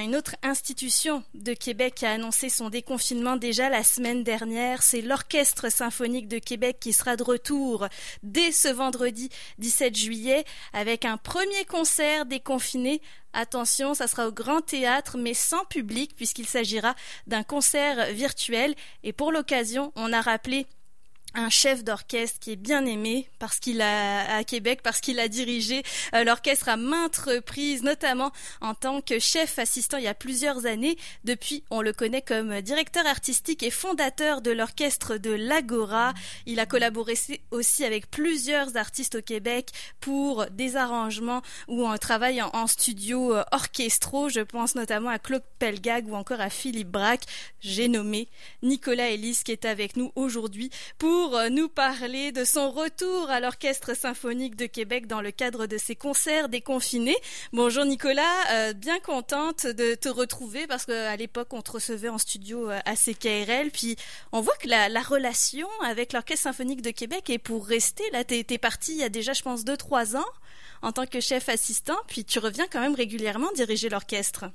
Une 0.00 0.16
autre 0.16 0.34
institution 0.42 1.22
de 1.34 1.52
Québec 1.52 2.02
a 2.02 2.12
annoncé 2.12 2.48
son 2.48 2.70
déconfinement 2.70 3.36
déjà 3.36 3.68
la 3.68 3.84
semaine 3.84 4.24
dernière. 4.24 4.82
C'est 4.82 5.02
l'Orchestre 5.02 5.70
symphonique 5.70 6.26
de 6.26 6.38
Québec 6.38 6.78
qui 6.80 6.94
sera 6.94 7.16
de 7.16 7.22
retour 7.22 7.86
dès 8.22 8.50
ce 8.50 8.68
vendredi 8.68 9.28
17 9.58 9.94
juillet 9.94 10.44
avec 10.72 11.04
un 11.04 11.18
premier 11.18 11.66
concert 11.66 12.24
déconfiné. 12.24 13.02
Attention, 13.34 13.92
ça 13.92 14.06
sera 14.06 14.26
au 14.26 14.32
Grand 14.32 14.62
Théâtre, 14.62 15.18
mais 15.18 15.34
sans 15.34 15.64
public 15.66 16.16
puisqu'il 16.16 16.46
s'agira 16.46 16.94
d'un 17.26 17.42
concert 17.42 18.12
virtuel. 18.14 18.74
Et 19.04 19.12
pour 19.12 19.32
l'occasion, 19.32 19.92
on 19.96 20.14
a 20.14 20.22
rappelé 20.22 20.66
un 21.34 21.48
chef 21.48 21.84
d'orchestre 21.84 22.38
qui 22.40 22.52
est 22.52 22.56
bien 22.56 22.84
aimé 22.86 23.28
parce 23.38 23.58
qu'il 23.58 23.80
a 23.80 24.36
à 24.36 24.44
Québec 24.44 24.80
parce 24.82 25.00
qu'il 25.00 25.20
a 25.20 25.28
dirigé 25.28 25.82
euh, 26.14 26.24
l'orchestre 26.24 26.68
à 26.68 26.76
maintes 26.76 27.16
reprises 27.16 27.82
notamment 27.82 28.32
en 28.60 28.74
tant 28.74 29.00
que 29.00 29.18
chef 29.18 29.58
assistant 29.58 29.98
il 29.98 30.04
y 30.04 30.08
a 30.08 30.14
plusieurs 30.14 30.66
années. 30.66 30.96
Depuis 31.24 31.62
on 31.70 31.82
le 31.82 31.92
connaît 31.92 32.22
comme 32.22 32.60
directeur 32.60 33.06
artistique 33.06 33.62
et 33.62 33.70
fondateur 33.70 34.40
de 34.40 34.50
l'orchestre 34.50 35.18
de 35.18 35.30
l'Agora. 35.30 36.14
Il 36.46 36.60
a 36.60 36.66
collaboré 36.66 37.14
aussi 37.50 37.84
avec 37.84 38.10
plusieurs 38.10 38.76
artistes 38.76 39.16
au 39.16 39.22
Québec 39.22 39.70
pour 40.00 40.46
des 40.46 40.76
arrangements 40.76 41.42
ou 41.68 41.86
un 41.86 41.98
travail 41.98 42.42
en, 42.42 42.66
studio 42.66 43.34
euh, 43.34 43.44
orchestraux. 43.52 44.28
Je 44.28 44.40
pense 44.40 44.74
notamment 44.74 45.10
à 45.10 45.18
Claude 45.18 45.42
Pelgag 45.58 46.08
ou 46.08 46.14
encore 46.14 46.40
à 46.40 46.50
Philippe 46.50 46.90
Braque. 46.90 47.24
J'ai 47.60 47.88
nommé 47.88 48.28
Nicolas 48.62 49.10
Ellis 49.10 49.40
qui 49.44 49.52
est 49.52 49.64
avec 49.64 49.96
nous 49.96 50.12
aujourd'hui 50.14 50.70
pour 50.98 51.19
pour 51.22 51.36
euh, 51.36 51.50
nous 51.50 51.68
parler 51.68 52.32
de 52.32 52.44
son 52.44 52.70
retour 52.70 53.28
à 53.28 53.40
l'Orchestre 53.40 53.94
symphonique 53.94 54.56
de 54.56 54.64
Québec 54.64 55.06
dans 55.06 55.20
le 55.20 55.30
cadre 55.30 55.66
de 55.66 55.76
ses 55.76 55.94
concerts 55.94 56.48
déconfinés. 56.48 57.16
Bonjour 57.52 57.84
Nicolas, 57.84 58.22
euh, 58.52 58.72
bien 58.72 58.98
contente 59.00 59.66
de 59.66 59.94
te 59.94 60.08
retrouver 60.08 60.66
parce 60.66 60.86
qu'à 60.86 61.14
l'époque 61.16 61.52
on 61.52 61.60
te 61.60 61.72
recevait 61.72 62.08
en 62.08 62.16
studio 62.16 62.70
euh, 62.70 62.78
à 62.86 62.94
CKRL, 62.94 63.70
puis 63.70 63.96
on 64.32 64.40
voit 64.40 64.56
que 64.62 64.68
la, 64.68 64.88
relation 65.02 65.68
avec 65.84 66.14
l'Orchestre 66.14 66.44
symphonique 66.44 66.80
de 66.80 66.90
Québec 66.90 67.28
est 67.28 67.38
pour 67.38 67.66
rester. 67.66 68.04
Là, 68.12 68.24
t'es 68.24 68.46
es 68.48 68.58
parti 68.58 68.92
il 68.92 68.98
y 69.00 69.04
a 69.04 69.10
déjà, 69.10 69.34
je 69.34 69.42
pense, 69.42 69.62
deux 69.62 69.76
trois 69.76 70.16
ans 70.16 70.30
en 70.80 70.92
tant 70.92 71.04
que 71.04 71.20
chef 71.20 71.50
assistant, 71.50 71.98
puis 72.06 72.24
tu 72.24 72.38
reviens 72.38 72.66
quand 72.66 72.80
même 72.80 72.94
régulièrement 72.94 73.52
diriger 73.54 73.90
l'orchestre. 73.90 74.46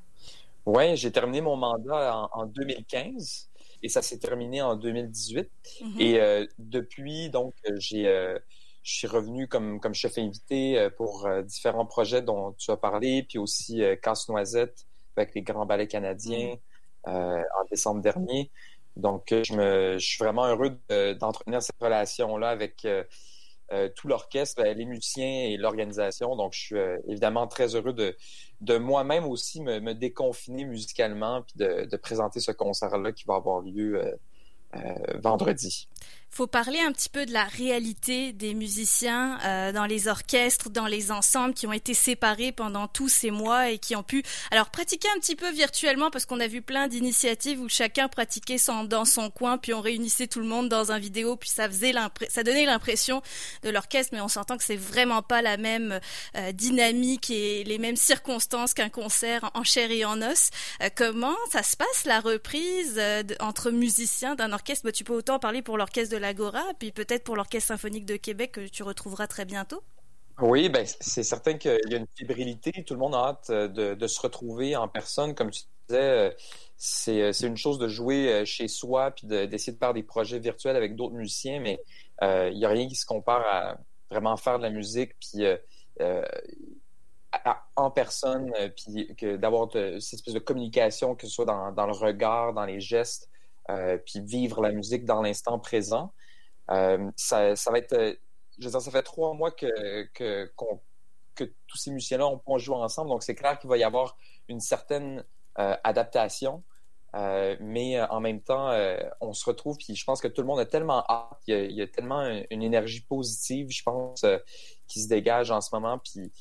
Oui, 0.65 0.97
j'ai 0.97 1.11
terminé 1.11 1.41
mon 1.41 1.57
mandat 1.57 2.27
en, 2.33 2.41
en 2.41 2.45
2015 2.47 3.49
et 3.85 3.89
ça 3.89 4.01
s'est 4.01 4.17
terminé 4.17 4.63
en 4.63 4.75
2018. 4.75 5.47
Mm-hmm. 5.47 6.01
Et 6.01 6.19
euh, 6.19 6.45
depuis, 6.57 7.29
donc, 7.29 7.53
j'ai, 7.77 8.07
euh, 8.07 8.37
je 8.81 8.93
suis 8.95 9.07
revenu 9.07 9.47
comme, 9.47 9.79
comme 9.79 9.93
chef 9.93 10.17
invité 10.17 10.79
euh, 10.79 10.89
pour 10.89 11.29
différents 11.43 11.85
projets 11.85 12.23
dont 12.23 12.53
tu 12.53 12.71
as 12.71 12.77
parlé, 12.77 13.23
puis 13.29 13.37
aussi 13.37 13.83
Casse-Noisette 14.01 14.87
avec 15.15 15.35
les 15.35 15.43
grands 15.43 15.67
ballets 15.67 15.87
canadiens 15.87 16.55
mm. 17.05 17.11
en 17.11 17.65
décembre 17.69 18.01
dernier. 18.01 18.49
Donc, 18.97 19.27
je, 19.29 19.53
me, 19.53 19.99
je 19.99 20.05
suis 20.05 20.23
vraiment 20.23 20.47
heureux 20.47 20.79
d'entretenir 21.19 21.61
cette 21.61 21.79
relation-là 21.79 22.49
avec 22.49 22.87
tout 23.95 24.07
l'orchestre, 24.07 24.61
ben, 24.61 24.77
les 24.77 24.85
musiciens 24.85 25.49
et 25.49 25.57
l'organisation. 25.57 26.35
Donc, 26.35 26.53
je 26.53 26.59
suis 26.59 26.75
évidemment 27.07 27.47
très 27.47 27.75
heureux 27.75 27.93
de, 27.93 28.15
de 28.61 28.77
moi-même 28.77 29.25
aussi 29.25 29.61
me, 29.61 29.93
déconfiner 29.93 30.65
musicalement 30.65 31.41
puis 31.41 31.53
de, 31.57 31.85
de 31.85 31.97
présenter 31.97 32.39
ce 32.39 32.51
concert-là 32.51 33.11
qui 33.11 33.25
va 33.25 33.35
avoir 33.35 33.61
lieu 33.61 34.01
euh, 34.01 34.15
euh, 34.75 35.19
vendredi 35.21 35.89
faut 36.31 36.47
parler 36.47 36.79
un 36.81 36.91
petit 36.91 37.07
peu 37.07 37.25
de 37.25 37.31
la 37.31 37.45
réalité 37.45 38.33
des 38.33 38.53
musiciens 38.53 39.39
euh, 39.45 39.71
dans 39.71 39.85
les 39.85 40.09
orchestres, 40.09 40.69
dans 40.69 40.85
les 40.85 41.11
ensembles 41.11 41.53
qui 41.53 41.65
ont 41.65 41.71
été 41.71 41.93
séparés 41.93 42.51
pendant 42.51 42.89
tous 42.89 43.07
ces 43.07 43.31
mois 43.31 43.69
et 43.69 43.77
qui 43.77 43.95
ont 43.95 44.03
pu 44.03 44.21
alors 44.51 44.69
pratiquer 44.69 45.07
un 45.15 45.19
petit 45.19 45.37
peu 45.37 45.49
virtuellement 45.51 46.11
parce 46.11 46.25
qu'on 46.25 46.41
a 46.41 46.47
vu 46.47 46.61
plein 46.61 46.89
d'initiatives 46.89 47.61
où 47.61 47.69
chacun 47.69 48.09
pratiquait 48.09 48.57
son, 48.57 48.83
dans 48.83 49.05
son 49.05 49.29
coin 49.29 49.57
puis 49.57 49.73
on 49.73 49.79
réunissait 49.79 50.27
tout 50.27 50.41
le 50.41 50.45
monde 50.45 50.67
dans 50.67 50.91
un 50.91 50.99
vidéo 50.99 51.37
puis 51.37 51.49
ça 51.49 51.69
faisait 51.69 51.93
ça 52.27 52.43
donnait 52.43 52.65
l'impression 52.65 53.21
de 53.63 53.69
l'orchestre 53.69 54.13
mais 54.13 54.19
on 54.19 54.27
s'entend 54.27 54.57
que 54.57 54.63
c'est 54.65 54.75
vraiment 54.75 55.21
pas 55.21 55.41
la 55.41 55.55
même 55.55 56.01
euh, 56.35 56.51
dynamique 56.51 57.29
et 57.29 57.63
les 57.63 57.77
mêmes 57.77 57.95
circonstances 57.95 58.73
qu'un 58.73 58.89
concert 58.89 59.51
en 59.53 59.63
chair 59.63 59.89
et 59.89 60.03
en 60.03 60.21
os. 60.21 60.49
Euh, 60.83 60.89
comment 60.93 61.35
ça 61.49 61.63
se 61.63 61.77
passe 61.77 62.03
la 62.05 62.19
reprise 62.19 63.01
entre 63.39 63.71
musiciens 63.71 64.35
d'un 64.35 64.51
orchestre? 64.51 64.83
Bah, 64.83 64.91
Tu 64.91 65.05
peux 65.05 65.13
autant 65.13 65.39
parler 65.39 65.61
pour 65.61 65.77
l'orchestre 65.77 66.13
de 66.13 66.24
l'Agora, 66.25 66.63
puis 66.79 66.91
peut-être 66.91 67.23
pour 67.23 67.35
l'Orchestre 67.35 67.67
symphonique 67.67 68.05
de 68.05 68.15
Québec 68.15 68.53
que 68.53 68.67
tu 68.67 68.81
retrouveras 68.81 69.27
très 69.27 69.45
bientôt? 69.45 69.83
Oui, 70.41 70.69
ben, 70.69 70.85
c'est 70.99 71.23
certain 71.23 71.57
qu'il 71.57 71.79
y 71.87 71.93
a 71.93 71.97
une 71.97 72.07
fébrilité. 72.17 72.83
Tout 72.83 72.95
le 72.95 72.99
monde 72.99 73.13
a 73.13 73.19
hâte 73.19 73.49
euh, 73.51 73.95
de, 73.95 74.07
se 74.07 74.19
retrouver 74.19 74.75
en 74.75 74.87
personne. 74.87 75.35
Comme 75.35 75.51
tu 75.51 75.61
disais, 75.87 76.01
euh, 76.01 76.31
euh, 77.09 77.31
c'est 77.31 77.47
une 77.47 77.55
chose 77.55 77.77
de 77.77 77.87
jouer 77.87 78.43
chez 78.45 78.67
soi 78.67 79.11
puis 79.11 79.27
d'essayer 79.27 79.73
de, 79.73 79.77
faire 79.77 79.93
des 79.93 80.03
projets 80.03 80.39
virtuels 80.39 80.75
avec 80.75 80.95
d'autres 80.95 81.13
musiciens, 81.13 81.59
mais 81.59 81.79
il 82.21 82.57
n'y 82.57 82.65
a 82.65 82.69
rien 82.69 82.87
qui 82.87 82.95
se 82.95 83.05
compare 83.05 83.45
à 83.45 83.77
vraiment 84.09 84.35
faire 84.35 84.57
de 84.57 84.63
la 84.63 84.71
musique 84.71 85.11
en 87.75 87.91
personne, 87.91 88.51
puis 88.75 89.15
d'avoir 89.37 89.69
cette 89.71 90.13
espèce 90.13 90.33
de 90.33 90.39
communication, 90.39 91.15
que 91.15 91.27
ce 91.27 91.33
soit 91.33 91.45
dans 91.45 91.85
le 91.85 91.93
regard, 91.93 92.53
dans 92.53 92.65
les 92.65 92.79
gestes. 92.81 93.29
Euh, 93.71 93.97
puis 93.97 94.21
vivre 94.21 94.61
la 94.61 94.71
musique 94.71 95.05
dans 95.05 95.21
l'instant 95.21 95.57
présent. 95.57 96.13
Euh, 96.69 97.09
ça, 97.15 97.55
va 97.67 97.77
être, 97.79 97.93
euh, 97.93 98.13
je 98.59 98.65
veux 98.65 98.71
dire, 98.71 98.81
ça 98.81 98.91
fait 98.91 99.01
trois 99.01 99.33
mois 99.33 99.51
que, 99.51 100.03
que, 100.13 100.51
tous 101.67 101.77
ces 101.77 101.91
musiciens-là 101.91 102.29
ont 102.45 102.57
joué 102.57 102.75
ensemble, 102.75 103.09
donc 103.09 103.23
c'est 103.23 103.35
clair 103.35 103.59
qu'il 103.59 103.69
va 103.69 103.77
y 103.77 103.83
avoir 103.83 104.17
une 104.47 104.61
certaine 104.61 105.23
adaptation. 105.55 106.63
Mais 107.59 108.01
en 108.01 108.21
même 108.21 108.41
temps, 108.41 108.71
on 109.19 109.33
se 109.33 109.45
retrouve, 109.45 109.77
puis 109.77 109.95
je 109.95 110.05
pense 110.05 110.21
que 110.21 110.29
tout 110.29 110.41
le 110.41 110.47
monde 110.47 110.59
a 110.59 110.65
tellement 110.65 111.03
hâte, 111.09 111.39
il 111.47 111.71
y 111.71 111.81
a, 111.81 111.87
tellement 111.87 112.21
une, 112.49 112.63
énergie 112.63 113.01
positive, 113.01 113.69
je 113.69 113.83
pense, 113.83 114.25
qui 114.87 115.01
se 115.01 115.09
dégage 115.09 115.51
en 115.51 115.59
ce 115.59 115.75
moment. 115.75 115.99
Puis 115.99 116.31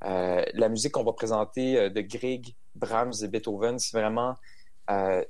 la 0.00 0.68
musique 0.70 0.92
qu'on 0.92 1.04
va 1.04 1.12
présenter 1.12 1.90
de 1.90 2.00
Grieg, 2.00 2.54
Brahms 2.74 3.12
et 3.22 3.28
Beethoven, 3.28 3.78
c'est 3.78 3.98
vraiment, 3.98 4.34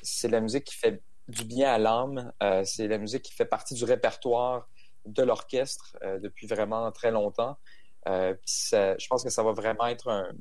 c'est 0.00 0.28
la 0.28 0.40
musique 0.40 0.64
qui 0.64 0.76
fait 0.76 1.02
du 1.28 1.44
bien 1.44 1.70
à 1.70 1.78
l'âme. 1.78 2.32
Euh, 2.42 2.62
c'est 2.64 2.88
la 2.88 2.98
musique 2.98 3.22
qui 3.22 3.32
fait 3.32 3.44
partie 3.44 3.74
du 3.74 3.84
répertoire 3.84 4.68
de 5.04 5.22
l'orchestre 5.22 5.96
euh, 6.02 6.18
depuis 6.18 6.46
vraiment 6.46 6.90
très 6.90 7.10
longtemps. 7.10 7.56
Euh, 8.08 8.34
je 8.46 9.06
pense 9.08 9.22
que 9.22 9.30
ça 9.30 9.42
va 9.42 9.52
vraiment 9.52 9.86
être 9.86 10.32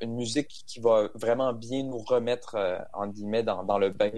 une 0.00 0.14
musique 0.14 0.64
qui 0.66 0.80
va 0.80 1.08
vraiment 1.14 1.52
bien 1.52 1.84
nous 1.84 1.98
remettre, 1.98 2.56
en 2.92 3.06
guillemets, 3.06 3.44
dans, 3.44 3.78
le 3.78 3.90
bain, 3.90 4.10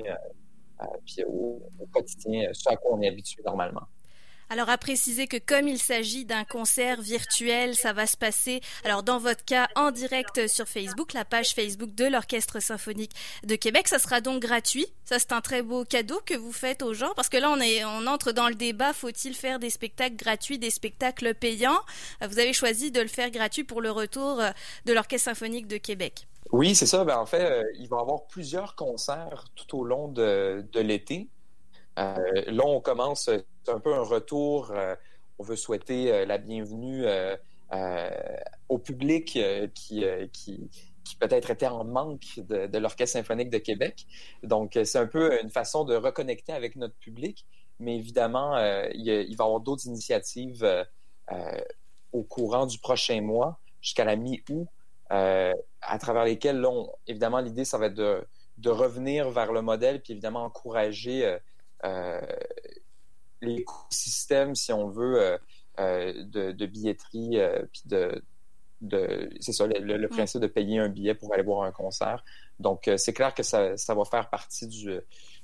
puis 1.05 1.25
au, 1.27 1.63
quotidien, 1.93 2.51
ce 2.53 2.71
à 2.71 2.77
quoi 2.77 2.97
on 2.97 3.03
est 3.03 3.09
habitué 3.09 3.43
normalement. 3.45 3.87
Alors 4.53 4.69
à 4.69 4.77
préciser 4.77 5.27
que 5.27 5.39
comme 5.39 5.67
il 5.67 5.79
s'agit 5.79 6.27
d'un 6.27 6.45
concert 6.45 7.01
virtuel, 7.01 7.75
ça 7.75 7.95
va 7.95 8.07
se 8.07 8.19
passer, 8.19 8.61
alors 8.85 9.03
dans 9.03 9.19
votre 9.19 9.47
cas, 9.47 9.67
en 9.77 9.91
direct 9.93 10.47
sur 10.47 10.69
Facebook, 10.69 11.15
la 11.15 11.25
page 11.25 11.55
Facebook 11.55 11.95
de 11.95 12.05
l'Orchestre 12.05 12.61
symphonique 12.61 13.13
de 13.45 13.57
Québec. 13.57 13.89
Ça 13.89 13.99
sera 13.99 14.21
donc 14.21 14.43
gratuit. 14.43 14.87
Ça 15.07 15.19
c'est 15.19 15.33
un 15.33 15.41
très 15.41 15.63
beau 15.63 15.87
cadeau 15.87 16.21
que 16.27 16.35
vous 16.35 16.53
faites 16.53 16.83
aux 16.83 16.93
gens 16.93 17.15
parce 17.17 17.31
que 17.31 17.39
là 17.39 17.51
on 17.51 17.61
est, 17.63 17.83
on 17.87 18.07
entre 18.07 18.33
dans 18.33 18.51
le 18.51 18.55
débat. 18.55 18.93
Faut-il 18.93 19.35
faire 19.35 19.59
des 19.59 19.71
spectacles 19.71 20.17
gratuits, 20.17 20.59
des 20.59 20.69
spectacles 20.69 21.33
payants? 21.33 21.81
Vous 22.21 22.39
avez 22.39 22.53
choisi 22.53 22.91
de 22.91 23.01
le 23.01 23.09
faire 23.09 23.31
gratuit 23.31 23.65
pour 23.65 23.81
le 23.81 23.91
retour 23.91 24.39
de 24.85 24.93
l'Orchestre 24.93 25.31
symphonique 25.31 25.67
de 25.67 25.79
Québec. 25.79 26.27
Oui, 26.51 26.75
c'est 26.75 26.85
ça. 26.85 27.05
Ben, 27.05 27.17
en 27.17 27.25
fait, 27.25 27.51
euh, 27.51 27.65
il 27.79 27.89
va 27.89 27.97
y 27.97 28.01
avoir 28.01 28.27
plusieurs 28.27 28.75
concerts 28.75 29.47
tout 29.55 29.79
au 29.79 29.85
long 29.85 30.09
de, 30.09 30.63
de 30.71 30.81
l'été. 30.81 31.31
Euh, 31.99 32.17
là, 32.49 32.65
on 32.67 32.83
commence 32.83 33.31
un 33.69 33.81
peu 33.81 33.95
un 33.95 34.03
retour. 34.03 34.71
Euh, 34.71 34.95
on 35.39 35.45
veut 35.45 35.57
souhaiter 35.57 36.13
euh, 36.13 36.27
la 36.27 36.39
bienvenue 36.39 37.05
euh, 37.07 37.37
au 38.69 38.79
public 38.79 39.39
qui 39.75 40.05
peut-être 41.19 41.51
était 41.51 41.67
en 41.67 41.85
manque 41.85 42.39
de, 42.39 42.79
l'Orchestre 42.79 43.19
symphonique 43.19 43.51
de 43.51 43.59
Québec. 43.59 44.07
Donc, 44.43 44.79
c'est 44.85 44.99
un 44.99 45.07
peu 45.07 45.41
une 45.43 45.51
façon 45.51 45.85
de 45.85 45.95
reconnecter 45.95 46.53
avec 46.53 46.77
notre 46.77 46.95
public. 46.97 47.47
Mais 47.79 47.97
évidemment, 47.97 48.59
il, 48.93 49.07
va 49.07 49.23
y 49.23 49.33
avoir 49.33 49.61
d'autres 49.61 49.87
initiatives 49.87 50.67
au 52.13 52.23
courant 52.23 52.67
du 52.67 52.79
prochain 52.79 53.23
mois, 53.23 53.59
jusqu'à 53.81 54.05
la 54.05 54.17
mi-août, 54.17 54.69
à 55.09 55.99
travers 55.99 56.25
lesquelles, 56.25 56.63
évidemment, 57.07 57.41
l'idée, 57.41 57.65
ça 57.65 57.79
va 57.79 57.87
être 57.87 57.95
de, 57.95 58.27
de, 58.59 58.71
revenir 58.71 59.31
vers 59.31 59.53
le 59.53 59.63
modèle, 59.63 60.03
puis 60.03 60.13
évidemment 60.13 60.45
encourager 60.45 61.39
l'écosystème, 63.43 64.55
si 64.55 64.73
on 64.73 64.89
veut, 64.89 65.21
euh, 65.21 65.39
euh, 65.81 66.25
de, 66.25 66.67
billetterie, 66.67 67.39
euh, 67.39 67.63
puis 67.73 67.83
de, 67.87 68.23
de 68.81 69.31
c'est 69.41 69.53
ça, 69.53 69.67
le, 69.67 70.07
principe 70.09 70.41
de 70.41 70.47
payer 70.47 70.79
un 70.79 70.89
billet 70.89 71.15
pour 71.15 71.33
aller 71.35 71.43
voir 71.43 71.63
un 71.65 71.73
concert. 71.73 72.25
Donc, 72.59 72.89
c'est 72.97 73.13
clair 73.13 73.35
que 73.35 73.43
ça, 73.43 73.77
ça, 73.77 73.95
va 73.95 74.05
faire 74.05 74.29
partie 74.31 74.67
du, 74.67 75.01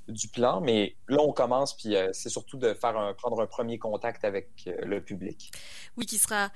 du 0.07 0.27
plan, 0.29 0.61
mais 0.61 0.95
là, 1.07 1.17
on 1.21 1.33
commence, 1.33 1.75
puis 1.75 1.95
c'est 2.13 2.29
surtout 2.29 2.57
de 2.57 2.73
faire 2.73 2.97
un, 2.97 3.13
prendre 3.13 3.41
un 3.41 3.47
premier 3.47 3.77
contact 3.77 4.23
avec 4.23 4.49
le 4.65 5.01
public. 5.01 5.51
Oui, 5.97 6.05
qui 6.05 6.17
sera 6.17 6.49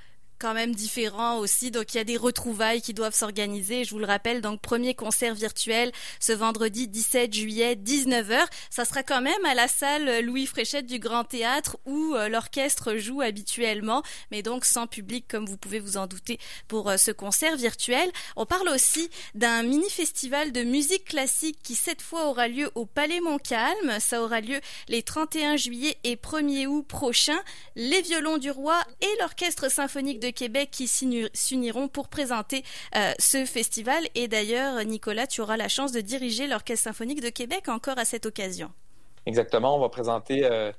quand 0.44 0.54
même 0.54 0.76
différent 0.76 1.38
aussi. 1.38 1.72
Donc 1.72 1.94
il 1.94 1.98
y 1.98 2.00
a 2.02 2.04
des 2.04 2.18
retrouvailles 2.18 2.82
qui 2.82 2.94
doivent 2.94 3.16
s'organiser. 3.16 3.86
Je 3.86 3.92
vous 3.92 4.00
le 4.00 4.06
rappelle, 4.06 4.42
donc 4.42 4.60
premier 4.60 4.94
concert 4.94 5.34
virtuel 5.34 5.90
ce 6.20 6.34
vendredi 6.34 6.90
17 6.90 7.34
juillet 7.34 7.76
19h. 7.76 8.46
Ça 8.70 8.84
sera 8.84 9.04
quand 9.04 9.22
même 9.22 9.46
à 9.46 9.54
la 9.54 9.70
salle 9.70 10.20
Louis 10.20 10.46
Fréchette 10.46 10.86
du 10.86 11.00
Grand 11.00 11.24
Théâtre 11.24 11.78
où 11.86 12.14
euh, 12.14 12.28
l'orchestre 12.28 12.98
joue 12.98 13.22
habituellement, 13.22 14.04
mais 14.32 14.42
donc 14.42 14.66
sans 14.66 14.86
public 14.86 15.30
comme 15.30 15.46
vous 15.46 15.56
pouvez 15.56 15.80
vous 15.80 15.96
en 15.96 16.08
douter 16.08 16.40
pour 16.68 16.90
euh, 16.90 16.98
ce 16.98 17.12
concert 17.12 17.56
virtuel. 17.56 18.12
On 18.36 18.46
parle 18.46 18.68
aussi 18.68 19.10
d'un 19.36 19.64
mini 19.64 19.90
festival 19.90 20.52
de 20.52 20.64
musique 20.64 21.06
classique 21.06 21.60
qui 21.64 21.76
cette 21.76 22.02
fois 22.02 22.28
aura 22.28 22.50
lieu 22.50 22.70
au 22.76 22.86
Palais 22.86 23.22
Montcalm. 23.22 23.98
Ça 24.02 24.22
aura 24.22 24.42
lieu 24.42 24.60
les 24.90 25.04
31 25.04 25.56
juillet 25.56 25.96
et 26.04 26.18
1er 26.18 26.68
août 26.68 26.86
prochains. 26.86 27.42
Les 27.78 28.02
violons 28.02 28.38
du 28.38 28.52
roi 28.52 28.78
et 29.00 29.20
l'orchestre 29.22 29.72
symphonique 29.72 30.20
de 30.20 30.33
Québec 30.34 30.70
qui 30.72 30.88
s'uniront 30.88 31.88
pour 31.88 32.08
présenter 32.08 32.64
euh, 32.96 33.14
ce 33.20 33.46
festival. 33.46 34.04
Et 34.16 34.28
d'ailleurs, 34.28 34.84
Nicolas, 34.84 35.28
tu 35.28 35.42
auras 35.42 35.58
la 35.58 35.68
chance 35.68 35.92
de 35.92 36.02
diriger 36.02 36.48
l'orchestre 36.48 36.86
symphonique 36.86 37.22
de 37.22 37.30
Québec 37.30 37.70
encore 37.70 37.98
à 37.98 38.06
cette 38.06 38.26
occasion. 38.26 38.72
Exactement, 39.26 39.78
on 39.78 39.80
va 39.80 39.90
présenter 39.90 40.44
euh, 40.44 40.72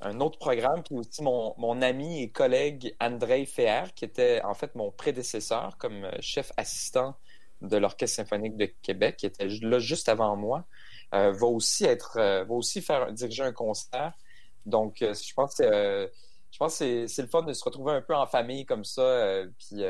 un 0.00 0.20
autre 0.20 0.38
programme, 0.38 0.82
puis 0.82 0.96
aussi 0.96 1.22
mon, 1.22 1.54
mon 1.58 1.82
ami 1.82 2.22
et 2.22 2.30
collègue 2.30 2.94
André 3.00 3.44
Feher, 3.44 3.92
qui 3.94 4.06
était 4.06 4.40
en 4.42 4.54
fait 4.54 4.74
mon 4.74 4.90
prédécesseur 4.90 5.76
comme 5.76 6.04
euh, 6.04 6.12
chef 6.20 6.52
assistant 6.56 7.16
de 7.60 7.76
l'Orchestre 7.76 8.16
symphonique 8.16 8.56
de 8.56 8.70
Québec, 8.80 9.16
qui 9.18 9.26
était 9.26 9.48
là 9.48 9.78
juste 9.78 10.08
avant 10.08 10.34
moi, 10.34 10.64
va 11.12 11.46
aussi 11.46 11.84
être, 11.84 12.14
va 12.16 12.54
aussi 12.54 12.80
faire 12.80 13.12
diriger 13.12 13.42
un 13.42 13.52
concert. 13.52 14.14
Donc, 14.64 14.96
je 15.00 15.34
pense 15.34 15.56
que 15.56 16.10
je 16.50 16.58
pense 16.58 16.78
que 16.78 17.06
c'est 17.06 17.22
le 17.22 17.28
fun 17.28 17.42
de 17.42 17.52
se 17.52 17.64
retrouver 17.64 17.92
un 17.92 18.02
peu 18.02 18.14
en 18.14 18.26
famille 18.26 18.66
comme 18.66 18.84
ça, 18.84 19.42
puis, 19.58 19.82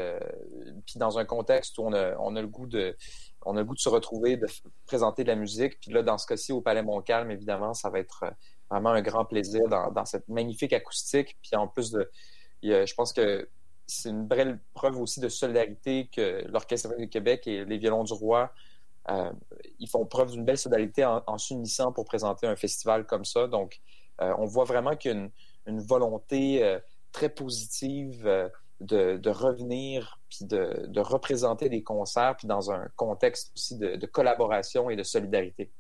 puis 0.86 0.98
dans 0.98 1.18
un 1.18 1.24
contexte 1.24 1.78
où 1.78 1.82
on 1.82 1.92
a, 1.92 2.16
on 2.18 2.36
a 2.36 2.40
le 2.42 2.48
goût 2.48 2.66
de 2.66 2.96
on 3.46 3.56
a 3.56 3.60
le 3.60 3.64
goût 3.64 3.74
de 3.74 3.80
se 3.80 3.88
retrouver, 3.88 4.36
de 4.36 4.46
présenter 4.86 5.22
de 5.22 5.28
la 5.28 5.36
musique. 5.36 5.80
Puis 5.80 5.92
là, 5.92 6.02
dans 6.02 6.18
ce 6.18 6.26
cas-ci, 6.26 6.52
au 6.52 6.60
Palais 6.60 6.82
Montcalm, 6.82 7.30
évidemment, 7.30 7.74
ça 7.74 7.90
va 7.90 7.98
être 7.98 8.24
euh, 8.24 8.30
vraiment 8.70 8.90
un 8.90 9.02
grand 9.02 9.24
plaisir 9.24 9.62
dans, 9.68 10.04
cette 10.04 10.28
magnifique 10.28 10.72
acoustique. 10.72 11.38
Puis 11.42 11.56
en 11.56 11.66
plus 11.66 11.90
de, 11.90 12.10
je 12.62 12.94
pense 12.94 13.12
que 13.12 13.48
c'est 13.86 14.10
une 14.10 14.26
belle 14.26 14.60
preuve 14.74 15.00
aussi 15.00 15.20
de 15.20 15.28
solidarité 15.28 16.08
que 16.14 16.44
l'Orchestre 16.48 16.96
du 16.96 17.08
Québec 17.08 17.46
et 17.46 17.64
les 17.64 17.78
Violons 17.78 18.04
du 18.04 18.12
Roi, 18.12 18.52
euh, 19.10 19.32
ils 19.78 19.88
font 19.88 20.04
preuve 20.04 20.32
d'une 20.32 20.44
belle 20.44 20.58
solidarité 20.58 21.04
en, 21.04 21.38
s'unissant 21.38 21.92
pour 21.92 22.04
présenter 22.04 22.46
un 22.46 22.56
festival 22.56 23.06
comme 23.06 23.24
ça. 23.24 23.46
Donc, 23.48 23.80
euh, 24.20 24.34
on 24.38 24.44
voit 24.44 24.64
vraiment 24.64 24.94
qu'il 24.94 25.10
y 25.10 25.14
a 25.14 25.16
une, 25.18 25.30
volonté 25.78 26.78
très 27.12 27.28
positive 27.28 28.50
de, 28.80 29.30
revenir 29.30 30.18
puis 30.28 30.46
de, 30.46 31.00
représenter 31.00 31.68
des 31.68 31.82
concerts 31.82 32.36
puis 32.36 32.48
dans 32.48 32.72
un 32.72 32.88
contexte 32.96 33.52
aussi 33.54 33.76
de 33.76 34.06
collaboration 34.06 34.90
et 34.90 34.96
de 34.96 35.02
solidarité. 35.02 35.70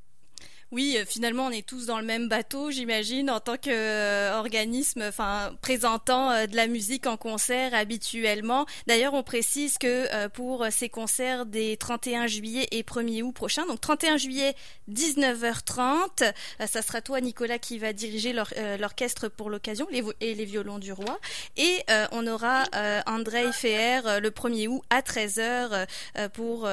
Oui, 0.72 0.96
euh, 0.96 1.04
finalement, 1.04 1.46
on 1.46 1.50
est 1.50 1.66
tous 1.66 1.86
dans 1.86 1.98
le 1.98 2.06
même 2.06 2.28
bateau, 2.28 2.70
j'imagine, 2.70 3.28
en 3.28 3.40
tant 3.40 3.56
qu'organisme, 3.56 5.02
enfin, 5.02 5.52
présentant 5.62 6.30
euh, 6.30 6.46
de 6.46 6.54
la 6.54 6.68
musique 6.68 7.08
en 7.08 7.16
concert 7.16 7.74
habituellement. 7.74 8.66
D'ailleurs, 8.86 9.14
on 9.14 9.24
précise 9.24 9.78
que 9.78 10.06
euh, 10.14 10.28
pour 10.28 10.64
ces 10.70 10.88
concerts 10.88 11.44
des 11.44 11.76
31 11.76 12.28
juillet 12.28 12.68
et 12.70 12.84
1er 12.84 13.22
août 13.22 13.32
prochains, 13.32 13.66
donc 13.66 13.80
31 13.80 14.16
juillet, 14.16 14.54
19h30, 14.88 16.32
ça 16.66 16.82
sera 16.82 17.00
toi, 17.00 17.20
Nicolas, 17.20 17.58
qui 17.58 17.78
va 17.78 17.92
diriger 17.92 18.32
l'orchestre 18.32 19.28
pour 19.28 19.50
l'occasion 19.50 19.88
et 20.20 20.34
les 20.34 20.44
violons 20.44 20.78
du 20.78 20.92
roi. 20.92 21.18
Et 21.56 21.82
on 22.12 22.26
aura 22.26 22.64
André 23.06 23.52
Feher 23.52 24.20
le 24.20 24.30
1er 24.30 24.68
août 24.68 24.82
à 24.90 25.00
13h 25.00 25.86
pour 26.32 26.68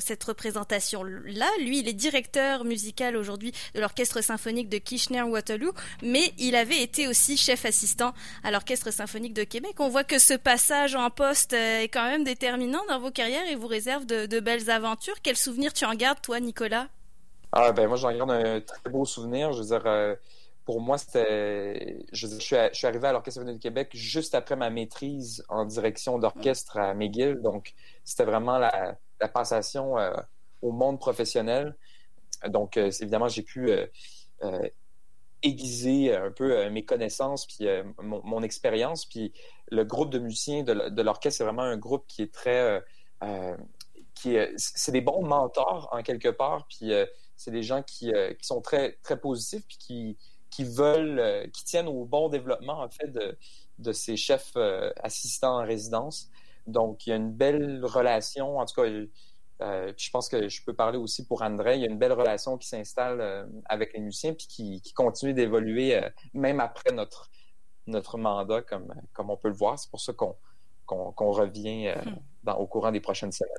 cette 0.00 0.24
représentation-là. 0.24 1.48
Lui, 1.60 1.80
il 1.80 1.88
est 1.88 1.92
directeur 1.92 2.64
musical 2.64 3.16
aujourd'hui 3.16 3.29
aujourd'hui 3.30 3.52
de 3.74 3.80
l'Orchestre 3.80 4.22
symphonique 4.22 4.68
de 4.68 4.78
Kitchener-Waterloo, 4.78 5.72
mais 6.02 6.32
il 6.38 6.56
avait 6.56 6.82
été 6.82 7.06
aussi 7.06 7.36
chef 7.36 7.64
assistant 7.64 8.12
à 8.42 8.50
l'Orchestre 8.50 8.92
symphonique 8.92 9.34
de 9.34 9.44
Québec. 9.44 9.76
On 9.78 9.88
voit 9.88 10.04
que 10.04 10.18
ce 10.18 10.34
passage 10.34 10.96
en 10.96 11.10
poste 11.10 11.52
euh, 11.52 11.82
est 11.82 11.88
quand 11.88 12.04
même 12.04 12.24
déterminant 12.24 12.80
dans 12.88 12.98
vos 12.98 13.10
carrières 13.10 13.48
et 13.48 13.54
vous 13.54 13.68
réserve 13.68 14.04
de, 14.06 14.40
belles 14.40 14.70
aventures. 14.70 15.20
Quels 15.22 15.36
souvenirs 15.36 15.72
tu 15.72 15.84
en 15.84 15.94
gardes, 15.94 16.20
toi, 16.22 16.40
Nicolas? 16.40 16.88
Ah, 17.52 17.72
ben, 17.72 17.86
Moi, 17.86 17.96
j'en 17.96 18.12
garde 18.12 18.30
un 18.30 18.60
très 18.60 18.90
beau 18.90 19.04
souvenir. 19.04 19.52
Je 19.52 19.60
veux 19.60 19.66
dire, 19.66 19.86
euh, 19.86 20.14
pour 20.64 20.80
moi, 20.80 20.98
c'était. 20.98 21.98
Je, 22.12 22.26
suis, 22.26 22.56
arrivé 22.56 23.08
à 23.08 23.12
l'Orchestre 23.12 23.40
symphonique 23.40 23.58
de 23.58 23.62
Québec 23.62 23.90
juste 23.92 24.34
après 24.34 24.56
ma 24.56 24.70
maîtrise 24.70 25.44
en 25.48 25.64
direction 25.64 26.18
d'orchestre 26.18 26.78
à 26.78 26.94
McGill. 26.94 27.40
Donc, 27.42 27.74
c'était 28.04 28.24
vraiment 28.24 28.58
la, 28.58 28.96
passation 29.34 29.98
euh, 29.98 30.12
au 30.62 30.72
monde 30.72 30.98
professionnel. 30.98 31.76
Donc, 32.48 32.76
euh, 32.76 32.90
évidemment, 33.00 33.28
j'ai 33.28 33.42
pu 33.42 33.70
euh, 33.70 33.86
euh, 34.42 34.68
aiguiser 35.42 36.14
un 36.14 36.30
peu 36.30 36.68
mes 36.70 36.84
connaissances 36.84 37.46
puis 37.46 37.66
mon, 37.98 38.42
expérience. 38.42 39.06
Puis 39.06 39.32
le 39.70 39.84
groupe 39.84 40.10
de 40.10 40.18
musiciens 40.18 40.62
de 40.62 41.02
l'orchestre, 41.02 41.38
c'est 41.38 41.44
vraiment 41.44 41.62
un 41.62 41.78
groupe 41.78 42.04
qui 42.06 42.22
est 42.22 42.32
très... 42.32 42.82
qui 44.14 44.36
c'est 44.56 44.92
des 44.92 45.00
bons 45.00 45.24
mentors 45.24 45.88
en 45.92 46.02
quelque 46.02 46.28
part, 46.28 46.66
puis 46.68 46.92
c'est 47.36 47.50
des 47.50 47.62
gens 47.62 47.82
qui, 47.82 48.12
qui, 48.38 48.46
sont 48.46 48.60
très, 48.60 48.98
très 49.02 49.18
positifs, 49.18 49.66
puis 49.66 49.78
qui, 49.78 50.18
qui 50.50 50.64
veulent, 50.64 51.50
qui 51.52 51.64
tiennent 51.64 51.88
au 51.88 52.04
bon 52.04 52.28
développement, 52.28 52.80
en 52.80 52.90
fait, 52.90 53.08
de, 53.08 53.38
de 53.78 53.92
ces 53.92 54.18
chefs 54.18 54.54
assistants 55.02 55.62
en 55.62 55.64
résidence. 55.64 56.28
Donc, 56.66 57.06
il 57.06 57.10
y 57.10 57.12
a 57.14 57.16
une 57.16 57.32
belle 57.32 57.82
relation, 57.82 58.58
en 58.58 58.66
tout 58.66 58.74
cas, 58.74 58.86
euh, 59.62 59.92
je 59.96 60.10
pense 60.10 60.28
que 60.28 60.48
je 60.48 60.64
peux 60.64 60.74
parler 60.74 60.98
aussi 60.98 61.26
pour 61.26 61.42
André. 61.42 61.76
Il 61.76 61.80
y 61.82 61.84
a 61.84 61.88
une 61.88 61.98
belle 61.98 62.12
relation 62.12 62.56
qui 62.56 62.68
s'installe 62.68 63.20
euh, 63.20 63.46
avec 63.66 63.92
les 63.92 64.00
musiciens 64.00 64.32
puis 64.32 64.46
qui, 64.46 64.92
continue 64.94 65.34
d'évoluer 65.34 65.96
euh, 65.96 66.08
même 66.34 66.60
après 66.60 66.92
notre, 66.92 67.30
notre 67.86 68.18
mandat, 68.18 68.62
comme, 68.62 68.92
comme 69.12 69.30
on 69.30 69.36
peut 69.36 69.48
le 69.48 69.54
voir. 69.54 69.78
C'est 69.78 69.90
pour 69.90 70.00
ça 70.00 70.12
qu'on 70.12 71.32
revient 71.32 71.94
hmm. 72.04 72.16
dans, 72.44 72.56
au 72.56 72.66
courant 72.66 72.90
des 72.90 73.00
prochaines 73.00 73.32
semaines 73.32 73.52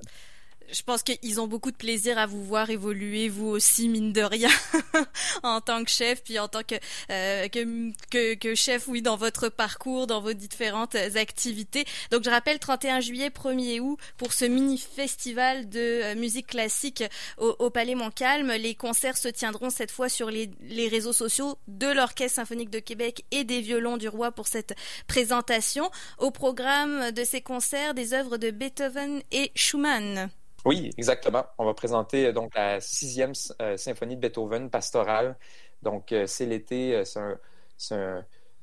je 0.71 0.81
pense 0.83 1.03
qu'ils 1.03 1.39
ont 1.39 1.47
beaucoup 1.47 1.71
de 1.71 1.75
plaisir 1.75 2.17
à 2.17 2.25
vous 2.25 2.43
voir 2.43 2.69
évoluer, 2.69 3.29
vous 3.29 3.47
aussi, 3.47 3.89
mine 3.89 4.13
de 4.13 4.21
rien, 4.21 4.49
en 5.43 5.61
tant 5.61 5.83
que 5.83 5.89
chef, 5.89 6.23
puis 6.23 6.39
en 6.39 6.47
tant 6.47 6.63
que, 6.63 6.75
euh, 7.09 7.47
que, 7.47 8.35
que, 8.35 8.55
chef, 8.55 8.87
oui, 8.87 9.01
dans 9.01 9.17
votre 9.17 9.49
parcours, 9.49 10.07
dans 10.07 10.21
vos 10.21 10.33
différentes 10.33 10.95
activités. 10.95 11.85
Donc, 12.11 12.23
je 12.23 12.29
rappelle, 12.29 12.59
31 12.59 12.99
juillet, 13.01 13.29
1er 13.29 13.79
août, 13.79 13.97
pour 14.17 14.33
ce 14.33 14.45
mini-festival 14.45 15.69
de 15.69 15.79
euh, 15.79 16.15
musique 16.15 16.47
classique 16.47 17.03
au, 17.37 17.69
Palais 17.69 17.95
Montcalm. 17.95 18.51
Les 18.51 18.75
concerts 18.75 19.17
se 19.17 19.27
tiendront 19.27 19.69
cette 19.69 19.91
fois 19.91 20.09
sur 20.09 20.29
les, 20.29 20.49
les 20.61 20.87
réseaux 20.87 21.13
sociaux 21.13 21.57
de 21.67 21.87
l'Orchestre 21.87 22.35
symphonique 22.35 22.69
de 22.69 22.79
Québec 22.79 23.25
et 23.31 23.43
des 23.43 23.61
violons 23.61 23.97
du 23.97 24.07
roi 24.07 24.31
pour 24.31 24.47
cette 24.47 24.73
présentation. 25.07 25.89
Au 26.17 26.31
programme 26.31 27.11
de 27.11 27.23
ces 27.23 27.41
concerts, 27.41 27.93
des 27.93 28.13
œuvres 28.13 28.37
de 28.37 28.51
Beethoven 28.51 29.21
et 29.31 29.51
Schumann. 29.55 30.29
Oui, 30.65 30.91
exactement. 30.97 31.43
On 31.57 31.65
va 31.65 31.73
présenter 31.73 32.27
euh, 32.27 32.33
donc 32.33 32.53
la 32.55 32.79
sixième 32.79 33.33
euh, 33.61 33.77
symphonie 33.77 34.15
de 34.15 34.21
Beethoven, 34.21 34.69
pastorale. 34.69 35.35
Donc, 35.81 36.11
euh, 36.11 36.27
c'est 36.27 36.45
l'été, 36.45 37.03
c'est 37.05 37.95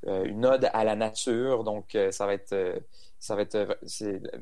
une 0.06 0.46
ode 0.46 0.70
à 0.72 0.84
la 0.84 0.94
nature. 0.94 1.64
Donc, 1.64 1.96
ça 2.12 2.26
va 2.26 2.34
être, 2.34 2.80
ça 3.18 3.34
va 3.34 3.42
être 3.42 3.76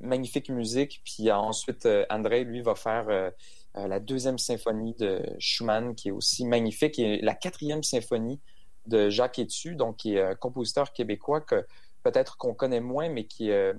magnifique 0.03 0.51
musique. 0.51 1.01
Puis 1.03 1.33
ensuite, 1.33 1.89
André, 2.11 2.45
lui, 2.45 2.61
va 2.61 2.75
faire 2.75 3.33
la 3.75 4.01
deuxième 4.01 4.37
symphonie 4.37 4.95
de 4.99 5.23
Schumann, 5.39 5.95
qui 5.95 6.09
est 6.09 6.13
aussi 6.13 6.45
magnifique, 6.45 6.99
et 6.99 7.23
la 7.23 7.35
quatrième 7.35 7.83
symphonie 7.83 8.39
de 8.85 9.09
Jacques 9.09 9.39
Etu, 9.39 9.77
donc 9.77 9.97
qui 9.97 10.17
est 10.17 10.21
un 10.21 10.35
compositeur 10.35 10.93
québécois 10.93 11.41
que 11.41 11.67
peut-être 12.03 12.37
qu'on 12.37 12.53
connaît 12.53 12.81
moins, 12.81 13.09
mais 13.09 13.25
qui, 13.25 13.49
est 13.49 13.73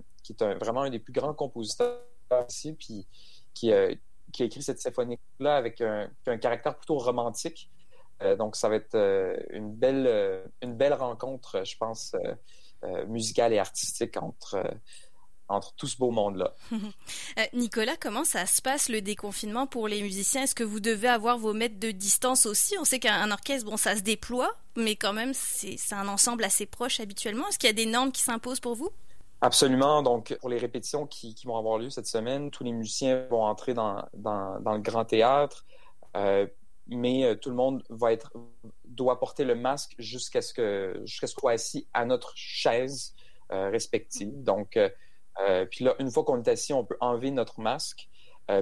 vraiment 0.60 0.82
un 0.82 0.90
des 0.90 1.00
plus 1.00 1.14
grands 1.14 1.36
compositeurs 1.36 2.02
ici. 2.50 2.74
Puis 2.74 3.06
euh, 3.66 3.94
qui, 4.34 4.44
a 4.44 4.46
écrit 4.46 4.62
cette 4.62 4.80
symphonie-là 4.80 5.56
avec 5.56 5.82
un, 5.82 6.10
caractère 6.38 6.78
plutôt 6.78 6.98
romantique. 6.98 7.70
Euh, 8.22 8.36
donc, 8.36 8.56
ça 8.56 8.70
va 8.70 8.76
être 8.76 8.96
euh, 8.96 9.38
une, 9.52 9.74
belle, 9.74 10.44
une 10.62 10.76
belle 10.76 10.94
rencontre, 10.94 11.64
je 11.66 11.78
pense, 11.78 12.16
musicale 13.08 13.54
et 13.54 13.60
artistique 13.60 14.18
entre, 14.18 14.64
entre 15.50 15.74
tout 15.74 15.88
ce 15.88 15.98
beau 15.98 16.12
monde-là. 16.12 16.54
Nicolas, 17.54 17.96
comment 18.00 18.24
ça 18.24 18.46
se 18.46 18.62
passe 18.62 18.90
le 18.90 19.02
déconfinement 19.02 19.66
pour 19.66 19.88
les 19.88 20.02
musiciens? 20.02 20.44
Est-ce 20.44 20.56
que 20.56 20.64
vous 20.64 20.80
devez 20.80 21.08
avoir 21.08 21.38
vos 21.38 21.54
mètres 21.54 21.80
de 21.80 21.92
distance 21.92 22.46
aussi? 22.46 22.76
On 22.80 22.86
sait 22.86 23.00
qu'un 23.00 23.32
orchestre, 23.32 23.70
bon, 23.70 23.78
ça 23.78 23.96
se 23.96 24.02
déploie, 24.02 24.56
mais 24.76 24.96
quand 24.96 25.14
même, 25.14 25.34
c'est 25.34 25.78
un 25.92 26.08
ensemble 26.08 26.44
assez 26.44 26.66
proche 26.66 27.00
habituellement. 27.00 27.48
Est-ce 27.48 27.58
qu'il 27.58 27.68
y 27.68 27.72
a 27.72 27.74
des 27.74 27.86
normes 27.86 28.12
qui 28.12 28.22
s'imposent 28.22 28.60
pour 28.60 28.76
vous? 28.76 28.92
Absolument. 29.42 30.02
Donc, 30.02 30.36
pour 30.40 30.50
les 30.50 30.58
répétitions 30.58 31.06
qui, 31.06 31.36
vont 31.46 31.58
avoir 31.58 31.78
lieu 31.78 31.90
cette 31.90 32.08
semaine, 32.08 32.50
tous 32.50 32.64
les 32.64 32.72
musiciens 32.72 33.28
vont 33.30 33.44
entrer 33.44 33.74
dans, 33.74 34.04
le 34.14 34.80
grand 34.80 35.06
théâtre, 35.06 35.66
euh, 36.16 36.48
mais 36.88 37.24
euh, 37.24 37.36
tout 37.36 37.50
le 37.50 37.56
monde 37.56 37.84
va 37.90 38.14
être, 38.14 38.32
doit 38.86 39.20
porter 39.20 39.44
le 39.44 39.56
masque 39.56 39.94
jusqu'à 40.00 40.42
ce 40.42 40.54
que 40.54 41.02
jusqu'à 41.06 41.28
ce 41.28 41.36
qu'on 41.36 41.42
soit 41.42 41.52
assis 41.52 41.88
à 41.94 42.06
notre 42.06 42.32
chaise 42.36 43.14
euh, 43.52 43.70
respective. 43.70 44.44
Donc, 44.44 44.80
puis 45.70 45.86
là, 45.86 45.96
une 46.00 46.10
fois 46.10 46.24
qu'on 46.24 46.42
est 46.42 46.48
assis, 46.48 46.74
on 46.74 46.84
peut 46.84 46.98
enlever 47.00 47.30
notre 47.30 47.60
masque. 47.60 48.10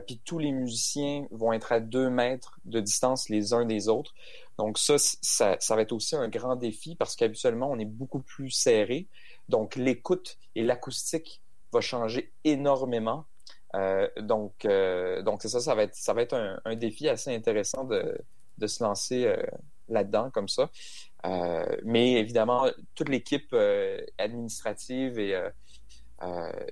puis 0.05 0.20
tous 0.25 0.39
les 0.39 0.51
musiciens 0.51 1.25
vont 1.32 1.53
être 1.53 1.72
à 1.72 1.79
deux 1.79 2.10
mètres 2.10 2.60
de 2.65 2.82
distance 2.82 3.29
les 3.29 3.53
uns 3.53 3.63
des 3.63 3.88
autres. 3.88 4.13
Donc 4.58 4.77
ça, 4.77 4.96
ça, 4.98 5.55
ça 5.58 5.75
va 5.75 5.84
être 5.84 5.94
aussi 5.94 6.17
un 6.17 6.27
grand 6.27 6.58
défi 6.58 6.96
parce 6.96 7.15
qu'habituellement, 7.15 7.72
on 7.72 7.79
est 7.79 7.86
beaucoup 7.86 8.20
plus 8.20 8.50
serré. 8.50 9.08
Donc 9.50 9.75
l'écoute 9.75 10.38
et 10.56 10.64
l'acoustique 10.64 11.42
va 11.72 11.82
changer 11.82 12.32
énormément. 12.44 13.25
Euh, 13.75 14.08
donc, 14.22 14.66
euh, 14.66 15.22
donc 15.22 15.42
c'est 15.42 15.50
ça, 15.50 15.60
ça 15.60 15.75
va 15.75 15.84
être, 15.84 16.60
un, 16.66 16.75
défi 16.75 17.10
assez 17.10 17.36
intéressant 17.36 17.84
de, 17.84 18.18
se 18.66 18.84
lancer 18.84 19.25
euh, 19.25 19.36
là-dedans 19.90 20.32
comme 20.32 20.48
ça. 20.48 20.70
Mais 21.84 22.14
évidemment, 22.14 22.68
toute 22.94 23.10
l'équipe 23.10 23.56
administrative 24.20 25.18
et 25.18 25.36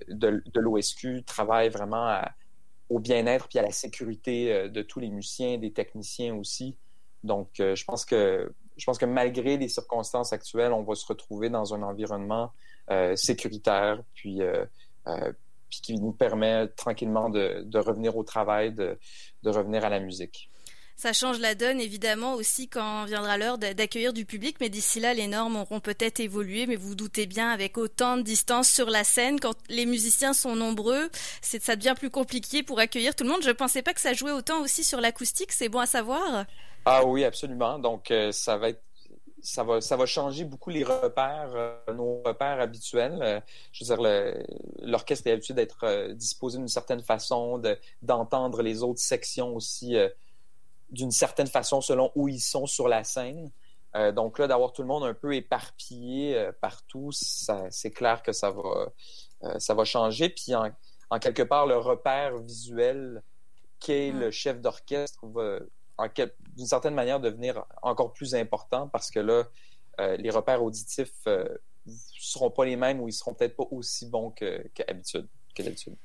de, 0.08 0.44
de 0.46 0.60
l'OSQ 0.60 1.24
travaille 1.24 1.70
vraiment 1.70 2.22
au 2.90 3.00
bien-être 3.00 3.48
puis 3.48 3.58
à 3.58 3.64
la 3.64 3.72
sécurité 3.72 4.70
de 4.70 4.82
tous 4.84 5.00
les 5.00 5.10
musiciens, 5.10 5.58
des 5.58 5.74
techniciens 5.74 6.36
aussi. 6.36 6.78
Donc, 7.24 7.50
je 7.58 7.84
pense 7.84 8.06
que 8.06 8.54
je 8.78 8.86
pense 8.86 8.98
que 8.98 9.06
malgré 9.06 9.58
les 9.58 9.68
circonstances 9.68 10.34
actuelles, 10.34 10.74
on 10.74 10.84
va 10.84 10.96
se 10.96 11.06
retrouver 11.06 11.50
dans 11.50 11.74
un 11.74 11.84
environnement 11.84 12.52
sécuritaire, 13.16 14.02
puis 14.14 14.42
puis 15.74 15.82
qui 15.82 15.96
nous 15.96 16.12
permet 16.12 16.68
tranquillement 16.68 17.30
de, 17.30 17.78
revenir 17.80 18.16
au 18.16 18.24
travail, 18.24 18.74
de, 18.74 19.00
de, 19.42 19.50
revenir 19.50 19.84
à 19.84 19.90
la 19.90 20.00
musique. 20.00 20.52
Ça 20.96 21.14
change 21.14 21.40
la 21.40 21.56
donne, 21.56 21.82
évidemment, 21.82 22.36
aussi 22.36 22.68
quand 22.68 23.06
viendra 23.06 23.38
l'heure 23.40 23.58
d'accueillir 23.58 24.14
du 24.14 24.26
public, 24.26 24.58
mais 24.62 24.70
d'ici 24.70 25.00
là, 25.00 25.16
les 25.16 25.26
normes 25.26 25.56
auront 25.56 25.80
peut-être 25.80 26.20
évolué, 26.20 26.68
mais 26.68 26.76
vous, 26.76 26.90
vous 26.90 26.96
doutez 26.96 27.26
bien, 27.26 27.50
avec 27.50 27.80
autant 27.80 28.18
de 28.18 28.22
distance 28.22 28.70
sur 28.70 28.92
la 28.92 29.04
scène, 29.04 29.40
quand 29.40 29.56
les 29.68 29.88
musiciens 29.88 30.34
sont 30.34 30.56
nombreux, 30.56 31.10
ça 31.42 31.76
devient 31.76 31.96
plus 31.98 32.12
compliqué 32.12 32.62
pour 32.62 32.80
accueillir 32.80 33.16
tout 33.16 33.24
le 33.24 33.32
monde. 33.32 33.42
Je 33.42 33.50
ne 33.50 33.54
pensais 33.54 33.82
pas 33.82 33.94
que 33.94 34.02
ça 34.02 34.14
jouait 34.14 34.32
autant 34.32 34.62
aussi 34.62 34.84
sur 34.84 35.02
l'acoustique, 35.02 35.52
c'est 35.52 35.70
bon 35.70 35.80
à 35.80 35.88
savoir. 35.88 36.46
Ah 36.86 37.06
oui, 37.06 37.24
absolument. 37.24 37.80
Donc, 37.80 38.12
euh, 38.12 38.32
ça 38.32 38.58
va 38.58 38.70
être 38.70 38.84
ça 39.44 39.64
va, 39.64 39.82
ça 39.82 39.98
va 39.98 40.06
changer 40.06 40.46
beaucoup 40.46 40.70
les 40.70 40.84
repères, 40.84 41.52
euh, 41.54 41.94
nos 41.94 42.24
repères 42.24 42.62
habituels. 42.62 43.20
Euh, 43.22 43.40
je 43.74 43.84
veux 43.84 43.96
dire, 43.96 44.46
l'orchestre 44.82 45.28
est 45.28 45.34
habitué 45.34 45.54
d'être 45.54 45.84
euh, 45.84 46.14
disposé 46.14 46.58
d'une 46.58 46.70
certaine 46.70 47.02
façon, 47.02 47.62
d'entendre 48.02 48.62
les 48.62 48.84
autres 48.84 49.02
sections 49.02 49.54
aussi 49.56 49.96
d'une 50.90 51.12
certaine 51.12 51.48
façon 51.48 51.82
selon 51.82 52.12
où 52.16 52.28
ils 52.30 52.40
sont 52.40 52.66
sur 52.66 52.88
la 52.88 53.04
scène. 53.04 53.52
donc 54.14 54.40
là, 54.40 54.48
d'avoir 54.48 54.72
tout 54.72 54.82
le 54.82 54.88
monde 54.88 55.04
un 55.04 55.14
peu 55.14 55.36
éparpillé 55.36 56.50
partout, 56.62 57.12
c'est 57.12 57.92
clair 57.92 58.24
que 58.24 58.32
ça 58.32 58.52
va, 58.52 59.60
ça 59.60 59.74
va 59.74 59.84
changer. 59.84 60.30
Puis 60.30 60.56
en, 60.56 60.70
en, 61.10 61.20
quelque 61.20 61.44
part, 61.44 61.66
le 61.68 61.78
repère 61.78 62.38
visuel 62.38 63.24
qu'est 63.80 64.12
mm. 64.12 64.20
le 64.20 64.32
chef 64.32 64.62
d'orchestre 64.62 65.26
va 65.28 65.60
d'une 66.56 66.66
certaine 66.66 66.94
manière 66.94 67.20
devenir 67.20 67.66
encore 67.82 68.14
plus 68.14 68.36
important 68.36 68.88
parce 68.88 69.12
que 69.12 69.20
là, 69.20 69.44
euh, 70.00 70.18
les 70.18 70.30
repères 70.30 70.64
auditifs 70.64 71.26
ne 71.26 71.32
euh, 71.32 71.58
seront 72.20 72.50
pas 72.50 72.66
les 72.66 72.76
mêmes 72.76 73.00
ou 73.00 73.08
ils 73.08 73.14
seront 73.14 73.34
peut-être 73.34 73.56
pas 73.56 73.68
aussi 73.72 74.08
bons 74.08 74.32
que, 74.32 74.68
que 74.76 74.84
d'habitude. 75.62 75.96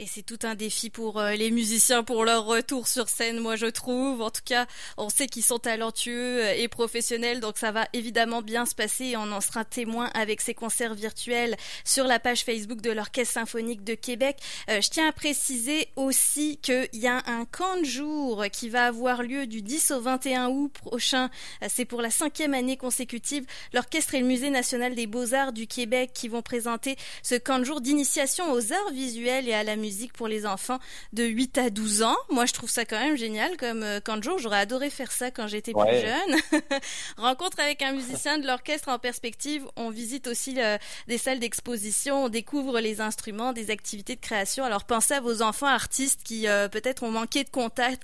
Et 0.00 0.06
c'est 0.06 0.22
tout 0.22 0.38
un 0.44 0.54
défi 0.54 0.90
pour 0.90 1.18
euh, 1.18 1.32
les 1.32 1.50
musiciens 1.50 2.04
pour 2.04 2.24
leur 2.24 2.44
retour 2.44 2.86
sur 2.86 3.08
scène, 3.08 3.40
moi 3.40 3.56
je 3.56 3.66
trouve. 3.66 4.22
En 4.22 4.30
tout 4.30 4.42
cas, 4.44 4.68
on 4.96 5.08
sait 5.08 5.26
qu'ils 5.26 5.42
sont 5.42 5.58
talentueux 5.58 6.44
euh, 6.44 6.54
et 6.56 6.68
professionnels, 6.68 7.40
donc 7.40 7.58
ça 7.58 7.72
va 7.72 7.88
évidemment 7.92 8.40
bien 8.40 8.64
se 8.64 8.76
passer 8.76 9.16
on 9.16 9.32
en 9.32 9.40
sera 9.40 9.64
témoin 9.64 10.08
avec 10.14 10.40
ces 10.40 10.54
concerts 10.54 10.94
virtuels 10.94 11.56
sur 11.84 12.04
la 12.04 12.20
page 12.20 12.44
Facebook 12.44 12.80
de 12.80 12.92
l'Orchestre 12.92 13.34
symphonique 13.34 13.82
de 13.82 13.94
Québec. 13.94 14.36
Euh, 14.70 14.80
je 14.80 14.88
tiens 14.88 15.08
à 15.08 15.12
préciser 15.12 15.88
aussi 15.96 16.58
qu'il 16.58 16.88
y 16.92 17.08
a 17.08 17.20
un 17.26 17.44
camp 17.44 17.80
de 17.80 17.84
jour 17.84 18.44
qui 18.52 18.68
va 18.68 18.86
avoir 18.86 19.24
lieu 19.24 19.48
du 19.48 19.62
10 19.62 19.90
au 19.90 20.00
21 20.00 20.48
août 20.48 20.72
prochain. 20.74 21.28
C'est 21.68 21.84
pour 21.84 22.02
la 22.02 22.10
cinquième 22.10 22.54
année 22.54 22.76
consécutive. 22.76 23.44
L'Orchestre 23.72 24.14
et 24.14 24.20
le 24.20 24.26
Musée 24.26 24.50
national 24.50 24.94
des 24.94 25.08
beaux-arts 25.08 25.52
du 25.52 25.66
Québec 25.66 26.12
qui 26.14 26.28
vont 26.28 26.42
présenter 26.42 26.94
ce 27.24 27.34
camp 27.34 27.58
de 27.58 27.64
jour 27.64 27.80
d'initiation 27.80 28.52
aux 28.52 28.72
arts 28.72 28.92
visuels 28.92 29.48
et 29.48 29.54
à 29.54 29.64
la 29.64 29.74
musique 29.74 29.87
musique 29.88 30.12
pour 30.12 30.28
les 30.28 30.44
enfants 30.44 30.78
de 31.14 31.24
8 31.24 31.56
à 31.56 31.70
12 31.70 32.02
ans. 32.02 32.16
Moi, 32.30 32.44
je 32.44 32.52
trouve 32.52 32.68
ça 32.68 32.84
quand 32.84 33.00
même 33.00 33.16
génial 33.16 33.56
comme 33.56 33.82
euh, 33.82 34.00
jour 34.20 34.38
J'aurais 34.38 34.60
adoré 34.60 34.90
faire 34.90 35.10
ça 35.10 35.30
quand 35.30 35.46
j'étais 35.46 35.72
plus 35.72 36.00
jeune. 36.00 36.60
Rencontre 37.16 37.58
avec 37.60 37.80
un 37.80 37.92
musicien 37.92 38.36
de 38.36 38.46
l'orchestre 38.46 38.90
en 38.90 38.98
perspective. 38.98 39.66
On 39.76 39.88
visite 39.88 40.26
aussi 40.26 40.56
euh, 40.58 40.76
des 41.06 41.16
salles 41.16 41.38
d'exposition. 41.38 42.24
On 42.24 42.28
découvre 42.28 42.80
les 42.80 43.00
instruments, 43.00 43.54
des 43.54 43.70
activités 43.70 44.14
de 44.14 44.20
création. 44.20 44.62
Alors, 44.62 44.84
pensez 44.84 45.14
à 45.14 45.20
vos 45.20 45.40
enfants 45.40 45.66
artistes 45.66 46.20
qui 46.22 46.48
euh, 46.48 46.68
peut-être 46.68 47.02
ont 47.02 47.10
manqué 47.10 47.44
de 47.44 47.50
contact 47.50 48.02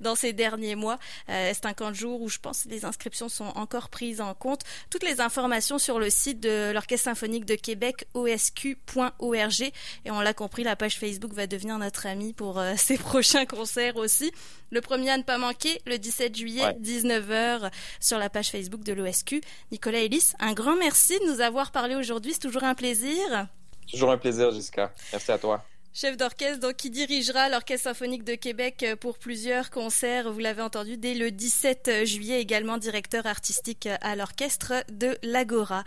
dans 0.00 0.14
ces 0.14 0.32
derniers 0.32 0.74
mois. 0.74 0.98
Euh, 1.28 1.52
c'est 1.54 1.66
un 1.66 1.74
camp 1.74 1.90
de 1.90 1.96
jour 1.96 2.20
où 2.20 2.28
je 2.28 2.38
pense 2.38 2.64
que 2.64 2.68
les 2.68 2.84
inscriptions 2.84 3.28
sont 3.28 3.52
encore 3.54 3.88
prises 3.88 4.20
en 4.20 4.34
compte? 4.34 4.62
Toutes 4.90 5.04
les 5.04 5.20
informations 5.20 5.78
sur 5.78 5.98
le 5.98 6.10
site 6.10 6.40
de 6.40 6.72
l'Orchestre 6.72 7.04
symphonique 7.04 7.44
de 7.44 7.54
Québec, 7.54 8.06
osq.org. 8.14 9.72
Et 10.04 10.10
on 10.10 10.20
l'a 10.20 10.34
compris, 10.34 10.64
la 10.64 10.76
page 10.76 10.98
Facebook 10.98 11.32
va 11.32 11.46
devenir 11.46 11.78
notre 11.78 12.06
ami 12.06 12.32
pour 12.32 12.58
euh, 12.58 12.74
ces 12.76 12.98
prochains 12.98 13.46
concerts 13.46 13.96
aussi. 13.96 14.32
Le 14.70 14.80
premier 14.80 15.10
à 15.10 15.18
ne 15.18 15.22
pas 15.22 15.38
manquer, 15.38 15.80
le 15.86 15.98
17 15.98 16.36
juillet, 16.36 16.76
19h, 16.80 17.70
sur 18.00 18.18
la 18.18 18.28
page 18.28 18.50
Facebook 18.50 18.82
de 18.82 18.92
l'OSQ. 18.92 19.40
Nicolas 19.70 20.00
Ellis, 20.00 20.32
un 20.40 20.52
grand 20.52 20.76
merci 20.76 21.18
de 21.20 21.32
nous 21.32 21.40
avoir 21.40 21.70
parlé 21.70 21.94
aujourd'hui. 21.94 22.32
C'est 22.32 22.40
toujours 22.40 22.64
un 22.64 22.74
plaisir. 22.74 23.46
Toujours 23.90 24.10
un 24.10 24.18
plaisir, 24.18 24.50
Jessica. 24.50 24.92
Merci 25.12 25.30
à 25.30 25.38
toi 25.38 25.64
chef 25.94 26.16
d'orchestre 26.16 26.60
donc 26.60 26.76
qui 26.76 26.90
dirigera 26.90 27.48
l'Orchestre 27.48 27.84
symphonique 27.84 28.24
de 28.24 28.34
Québec 28.34 28.82
euh, 28.82 28.96
pour 28.96 29.18
plusieurs 29.18 29.70
concerts, 29.70 30.32
vous 30.32 30.40
l'avez 30.40 30.62
entendu, 30.62 30.96
dès 30.96 31.14
le 31.14 31.30
17 31.30 32.04
juillet, 32.04 32.40
également 32.40 32.78
directeur 32.78 33.26
artistique 33.26 33.88
à 34.00 34.16
l'orchestre 34.16 34.84
de 34.90 35.16
l'Agora. 35.22 35.82